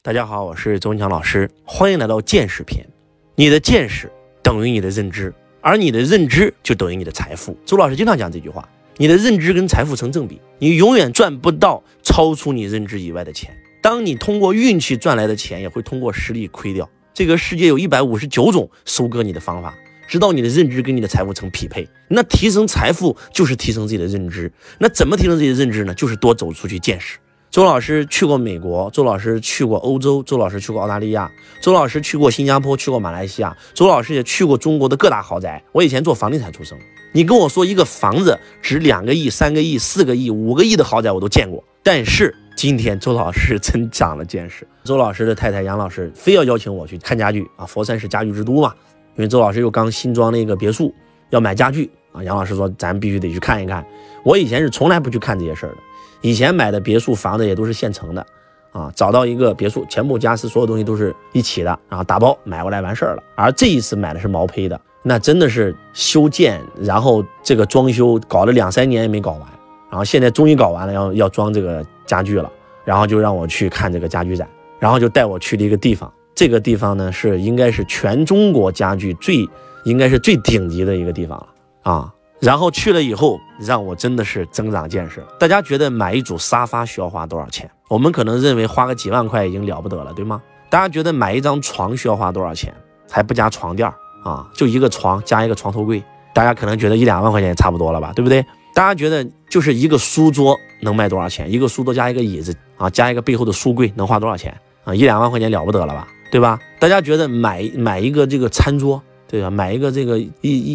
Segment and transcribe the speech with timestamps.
[0.00, 2.86] 大家好，我是周文强老师，欢迎来到见识篇。
[3.34, 4.08] 你的见识
[4.44, 7.58] 等于你的认知，而你的认知就等于你的财富。
[7.66, 8.66] 周老师经常讲这句话：
[8.96, 13.52] 你的认知跟财富成正比，你永远赚不到超出你认知以外的钱。
[13.82, 16.88] 当你通过运气赚来的钱，也会通过实力亏掉。
[17.12, 19.74] 这个世界有一百五十九种收割你的方法，
[20.06, 21.88] 直到你的认知跟你的财富成匹配。
[22.06, 24.50] 那提升财富就是提升自己的认知。
[24.78, 25.92] 那怎么提升自己的认知呢？
[25.92, 27.18] 就是多走出去见识。
[27.50, 31.30] 周老师去过美国，周老师去过欧洲，周老师去过澳大利亚，
[31.62, 35.62] 周老师去过新加坡，去过马来西亚，周老师也去过中国的各大豪宅。
[35.72, 36.78] 我以前做房地产出身，
[37.12, 41.64] 你跟我说一个房子值两个亿、三个亿、四个亿、五个亿的豪宅，我都见过。
[41.82, 44.68] 但是今天周老师真长了见识。
[44.84, 48.74] 周老师的太太杨老师非要邀请我去看家具啊，佛山是家具之都嘛，
[49.16, 50.94] 因为周老师又刚新装了一个别墅，
[51.30, 52.22] 要买家具啊。
[52.22, 53.82] 杨老师说咱必须得去看一看。
[54.22, 55.78] 我以前是从来不去看这些事儿的。
[56.20, 58.26] 以前买的别墅房子也都是现成的，
[58.72, 63.22] 啊，找到一个别墅，全部家私所有东西都是一起的，然后打包买过来完事儿了。
[63.36, 69.42] 而这一次买的是毛坯的，那真的是修建，然后这个装修搞了两三年也没搞完，
[69.90, 72.50] 然后现在终于搞完了，要要装这个家具了，
[72.84, 79.48] 然后就让我去看这个家具展，然后就带我去了一个地方，这个地方呢是应该是全中国家具最
[79.84, 82.14] 应该是最顶级的一个地方了啊。
[82.40, 85.24] 然后去了以后，让我真的是增长见识。
[85.40, 87.68] 大家觉得买一组沙发需要花多少钱？
[87.88, 90.40] 我们可能认为花个几万块已经了不得了，对吗？
[90.70, 92.72] 大家觉得买一张床需要花多少钱？
[93.10, 93.88] 还不加床垫
[94.22, 94.46] 啊？
[94.54, 96.02] 就一个床加一个床头柜，
[96.34, 98.44] 大家可能觉得一两万块钱也差不多了吧，对不对？
[98.74, 101.50] 大家觉得就是一个书桌能卖多少钱？
[101.50, 104.94] 一个书桌加一个椅子啊，加一个背后的书柜能花多少钱啊？
[104.94, 106.60] 一两万块钱了不得了吧，对吧？
[106.78, 109.02] 大家觉得买买一个这个餐桌？
[109.28, 109.50] 对吧？
[109.50, 110.30] 买一个这个一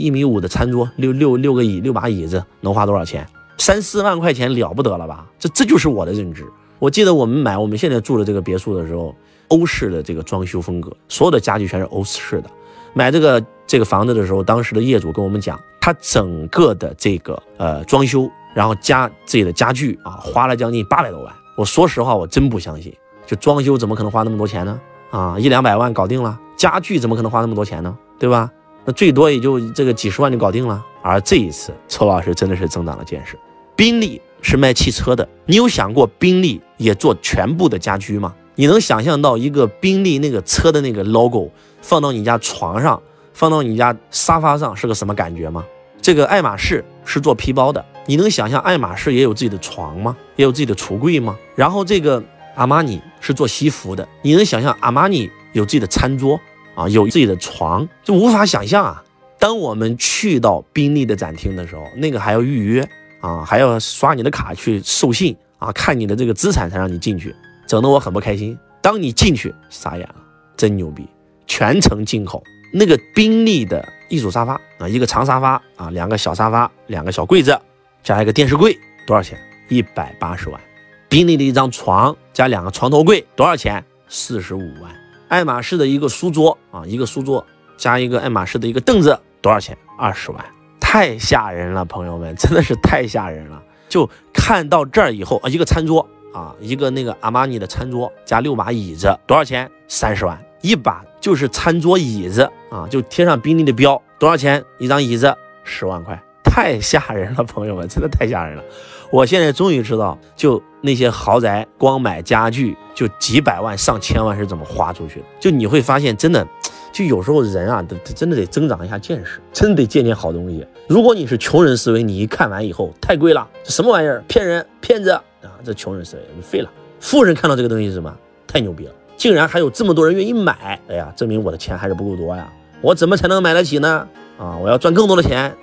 [0.05, 3.27] 一米五的餐桌，六六六个椅，六把椅子，能花多少钱？
[3.57, 5.25] 三四万块钱了不得了吧？
[5.39, 6.45] 这这就是我的认知。
[6.79, 9.15] 我记得我们买我们现在住的这个别墅的时候，
[9.47, 12.49] 欧式的这个装修风格，所有的家具全是欧式的。
[12.93, 21.33] 买这个这个房子的时候，当时的业主跟我们讲，他整个的这个呃装修，然后加自己的家具啊，花了将近八百多万。
[21.55, 22.93] 我说实话，我真不相信，
[23.25, 24.79] 就装修怎么可能花那么多钱呢？
[25.09, 27.97] 啊，一两百万搞定了，家具怎么可能花那么多钱呢？
[28.23, 28.49] 对吧？
[28.85, 30.81] 那最多也就这个几十万就搞定了。
[31.01, 33.37] 而这一次，周老师真的是增长了见识。
[33.75, 38.33] 宾利是卖汽车的，你有想过宾利也做全部的家居吗？
[38.55, 41.51] 你能想象到一个宾利那个车的那个 logo
[41.81, 43.01] 放到你家床上，
[43.33, 45.65] 放到你家沙发上是个什么感觉吗？
[46.01, 50.15] 这个爱马仕是做皮包的，你能想象爱马仕也有自己的床吗？
[50.37, 51.37] 也有自己的橱柜吗？
[51.57, 52.23] 然后这个
[52.55, 56.39] 阿玛尼是做西服的，你能想象阿玛尼有自己的餐桌？
[56.75, 59.03] 啊，有自己的床就无法想象啊！
[59.39, 62.87] 当我们去到宾利的展厅的时候，那个还要预约
[63.19, 67.35] 啊，还要刷你的卡去授信啊，看你的这个资产才让你进去，
[67.67, 68.57] 整得我很不开心。
[68.81, 70.15] 当你进去，傻眼了，
[70.55, 71.07] 真牛逼，
[71.45, 72.43] 全程进口。
[72.73, 77.59] 那个宾利的一组沙发啊，一个长沙发啊，两个小沙发，两个小柜子，
[78.01, 79.37] 加一个电视柜，多少钱？
[79.69, 80.59] 一百八十万。
[81.07, 83.83] 宾利的一张床加两个床头柜，多少钱？
[84.07, 85.02] 四十五万。
[85.33, 87.43] 爱马仕的一个书桌啊，一个书桌
[87.75, 89.75] 加一个爱马仕的一个凳子，多少钱？
[89.97, 90.45] 二十万，
[90.79, 93.59] 太吓人了，朋友们，真的是太吓人了。
[93.89, 99.67] 就看到这儿以后啊，一个餐桌啊，一个那个阿玛尼的餐桌加六把椅子，多少钱？
[99.87, 104.63] 三十万，一把就是餐桌椅子啊，就贴上宾利的标，多少钱？
[104.77, 108.63] 一张椅子十万块，太吓人了，朋友们，真的太吓人了。
[109.13, 115.25] 我现在终于知道，就那些豪宅，光买家具就几百万、上千万是怎么花出去的。
[115.39, 116.43] 就你会发现，真的，
[116.91, 120.65] 就有时候人啊，得真的得增长一下见识，真得见见好东西。
[120.87, 124.23] 如果你是穷人思维，你一看完以后太贵了，这什么玩意儿？
[124.27, 125.21] 骗人，骗子啊！
[125.63, 126.71] 这穷人思维，废了。
[126.99, 128.11] 富人看到这个东西是什么？
[128.47, 130.81] 太牛逼了，竟然还有这么多人愿意买。
[130.87, 132.51] 哎呀，证明我的钱还是不够多呀。
[132.81, 134.07] 我怎么才能买得起呢？
[134.39, 135.55] 啊，我要赚更多的钱。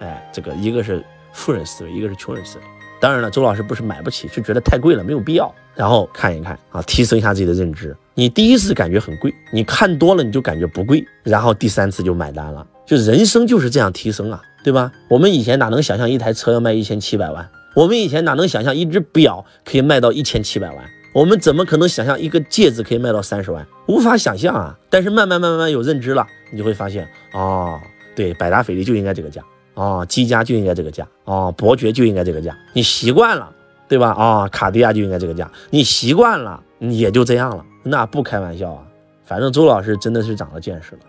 [0.00, 1.00] 哎，这个一个是。
[1.32, 2.64] 富人思维，一个是穷人思维。
[3.00, 5.52] 当然了，周老师不是买不起，是觉得太贵了，没有必要。
[5.74, 7.96] 然后看一看啊，提升一下自己的认知。
[8.14, 12.64] 你第一次感觉很贵，你看多了你就感觉不贵，然后第三次就买单了。
[12.86, 14.92] 就人生就是这样提升啊，对吧？
[15.08, 17.48] 我们以前哪能想象一台车要卖一千七百万？
[17.74, 20.84] 我们以前哪能想象一只表可以卖到一千七百万？
[21.14, 23.66] 我们怎么可能想象一个戒指可以卖到三十万？
[23.86, 24.78] 无法想象啊！
[24.90, 27.80] 但是慢慢慢慢有认知了，你就会发现，哦，
[28.14, 29.42] 对，百达翡丽就应该这个价。
[29.74, 33.50] 啊，积家就应该这个价啊，伯爵就应该这个价，你习惯了，
[33.88, 34.10] 对吧？
[34.10, 37.64] 啊，卡地亚就应该这个价，你习惯了，也就这样了。
[37.82, 38.82] 那不开玩笑啊，
[39.24, 41.00] 反正周老师真的是长了见识了，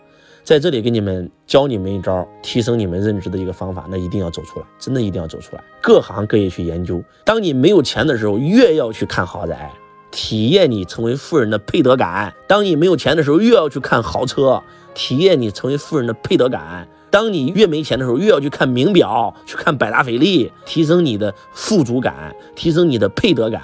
[0.44, 7.04] 在这里给你们教你们一招提升你们认知的一个方法，那一定要走出来，真的一定要走出来，各行各业去研究。
[7.26, 9.72] 当你没有钱的时候，越要去看豪宅，
[10.10, 12.34] 体验你成为富人的配得感。
[12.48, 14.62] 当你没有钱的时候，越要去看豪车，
[14.94, 16.88] 体验你成为富人的配得感。
[17.14, 23.62] 当你越没钱的时候，越要去看名表，去看百达翡丽，提升你的富足感，提升你的配得感。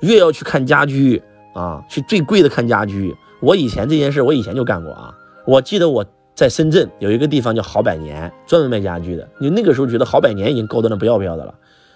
[0.00, 1.22] 越要去看家居
[1.54, 3.16] 啊，去最贵的看家居。
[3.40, 5.14] 我以前这件事，我以前就干过啊。
[5.46, 6.04] 我记得我
[6.34, 9.26] 在深圳有一个地方叫好百年，专门卖家居的。
[9.40, 11.54] 你那个时候觉得好百年已经高端的不要不要的了。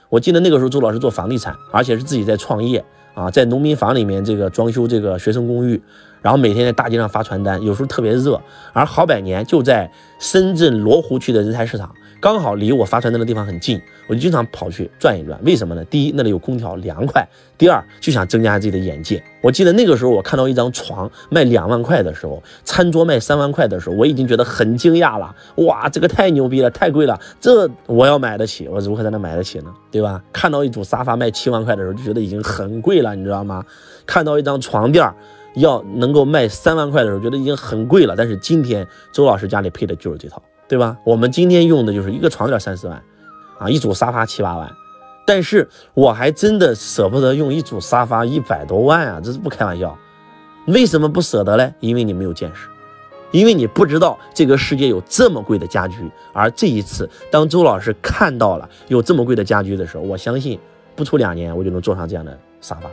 [0.09, 5.83] 我记得那个时候周老师做房地产，而且是自己在创业啊，在农民房里面这个装修这个学生公寓，
[6.25, 8.41] 然后每天在大街上发传单，有时候特别热。
[8.73, 11.95] 而好百年就在深圳罗湖区的人才市场。
[12.19, 15.39] 刚好离我发传单的地方很近，我就经常跑去转一转。
[15.45, 15.85] 为什么呢？
[15.85, 17.23] 第一，那里有空调，凉快；
[17.59, 19.23] 第二，就想增加自己的眼界。
[19.43, 25.37] 我记得那个时候，我看到一张床卖两万块的时候，餐桌卖三万块的时候，我已经觉得很惊讶了。
[25.57, 29.71] 哇，这个太牛逼了，太贵了，这我要买得起，我如何才能买得起呢？
[29.91, 30.23] 对吧？
[30.33, 33.63] 看到一组沙发卖七万块的时候，就觉得已经很贵了，你知道吗？
[34.07, 35.07] 看到一张床垫
[35.55, 38.15] 要能够卖三万块的时候，觉得已经很贵了。
[38.17, 40.43] 但是今天周老师家里配的就是这套。
[40.67, 40.97] 对吧？
[41.05, 43.01] 我们今天用的就是一个床垫三四万，
[43.59, 44.73] 啊，一组沙发七八万，
[45.27, 49.97] 但是我还真的舍不得用一组沙发一百多万啊，这是不开玩笑。
[50.67, 51.71] 为什么不舍得嘞？
[51.81, 52.67] 因为你没有见识，
[53.31, 56.11] 因为你不知道这个世界有这么贵的家居。
[56.33, 60.59] 而这一次，当周老师看到了有这么贵的家居的时候，我相信
[60.97, 62.89] 不出两年我就能坐上这样的沙发。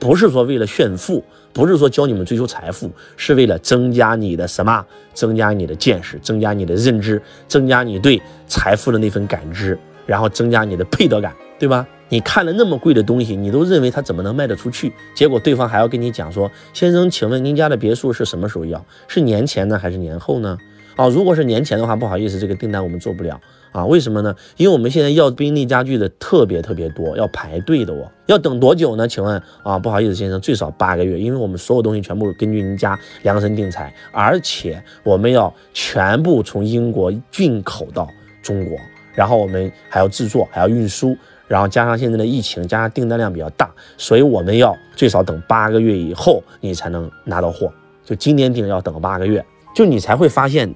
[0.00, 4.84] 不是说为了炫富，不是说教你们追求财富，是为了增加你的什么？
[5.12, 11.86] 增加你的见识，增加你的认知，增加你对财富的那份感知，然后增加你的配得感，对吧？
[12.08, 14.92] 你看了那么贵的东西，你都认为它怎么能卖得出去？
[15.14, 18.84] 结果对方还要跟你讲说：“先生，请问您家的别墅是什么时候要？
[19.06, 20.58] 是年前呢，还是年后呢？”
[21.00, 23.40] 啊，如果是年前的话，不好意思，这个订单我们做不了
[23.72, 23.86] 啊。
[23.86, 24.36] 为什么呢？
[24.58, 28.06] 因为我们现在要宾利家具的特别特别多，要排队的哦。
[28.26, 29.08] 要等多久呢？
[29.08, 38.06] 请问啊，不好意思，先生，最少八个月，因为我们所有东西全部根据您家量身定裁，而且我们要全部从英国进口到
[38.42, 38.76] 中国，
[39.14, 41.16] 然后我们还要制作，还要运输，
[41.48, 47.72] 然后加上现在的疫情，加上订单量比较大，所以我们要最少等八个月以后你才能拿到货。
[48.04, 49.42] 就今年订要等八个月，
[49.74, 50.70] 就你才会发现。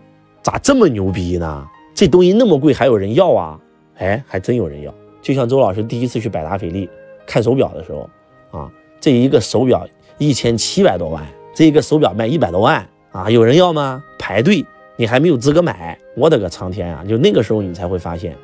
[0.44, 1.66] 咋这么牛逼呢？
[1.94, 3.58] 这东西那么贵，还有人要啊？
[3.96, 4.94] 哎，还真有人要。
[5.22, 6.86] 就像周老师第一次去百达翡丽
[7.26, 8.10] 看手表的时候，
[8.50, 8.70] 啊，
[9.00, 9.88] 这一个手表
[10.18, 14.04] 一千七百多万，这一个手表卖一百多万啊，有人要吗？
[14.18, 14.62] 排队，
[14.96, 15.98] 你还没有资格买。
[16.14, 17.02] 我的个苍天啊！
[17.08, 18.36] 就那个时候你才会发现，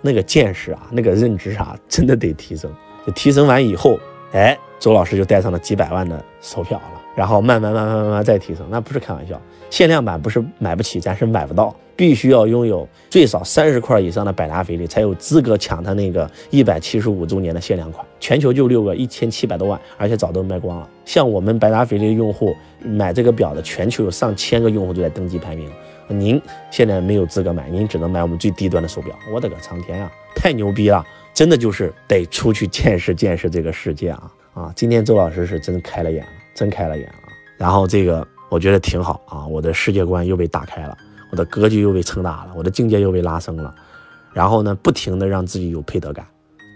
[0.00, 2.72] 那个见识啊，那个认知啊，真的得提升。
[3.04, 3.98] 就提升完以后，
[4.32, 6.99] 哎，周老师就戴上了几百万的手表了。
[7.20, 9.38] 然后慢慢慢慢慢慢再提升，那不是开玩笑。
[9.68, 18.02] 限量版不是买不起，咱是买不到，必须要拥有最少三十块以上的百达翡丽，才有资格抢它那个一百七十五周年的限量款。
[18.20, 20.88] 全球就六个，一千七百多万，而且早都卖光了。
[21.04, 25.70] 像我们百达翡丽的用户买这个表的，全球有上千个用户都在登记排名。
[26.08, 26.40] 您
[26.70, 29.14] 现在没有资格买，您只能买我们最低端的手表。
[29.30, 31.04] 我的个苍天啊，太牛逼了！
[31.34, 34.72] 真的就是得出去见识见识这个世界啊啊！
[34.74, 36.30] 今天周老师是真开了眼了。
[36.54, 40.96] 真开了眼了，然后这个我觉得挺好啊，我的世界观又被打开了，
[41.30, 43.74] 我的格局又被撑大了，我的境界又被拉升了，
[44.32, 46.26] 然后呢，不停的让自己有配得感，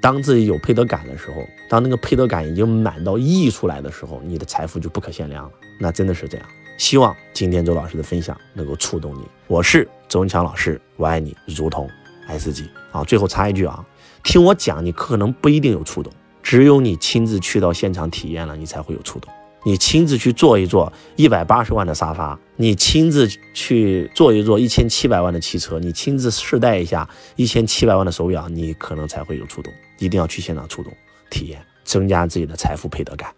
[0.00, 5.50] 当自己有配得感的时候，当那个配得感已经满到溢出来的时候，你的财富就不可限量了，
[5.80, 6.46] 那真的是这样。
[6.76, 11.88] 希望今天周老师的分享能够触动你，我是周文强老师，我爱你如同
[12.26, 13.04] 爱自己啊。
[13.04, 13.84] 最后插一句啊，
[14.24, 19.32] 听我讲，你可能不一定有触动，只有你亲自去到现场体验了，你才会有触动。
[19.64, 29.72] 你亲自去坐一坐一百八十万的沙发，你亲自去坐一坐一千七百万的汽车，你亲自试戴一下一千七百万的手表，你可能才会有触动。
[29.98, 30.92] 一定要去现场触动
[31.30, 33.34] 体验，增加自己的财富配得感。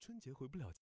[0.00, 0.64] 春节回不了。